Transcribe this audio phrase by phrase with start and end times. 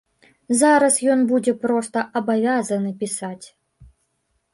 [0.59, 3.45] Зараз ён будзе проста абавязаны пісаць.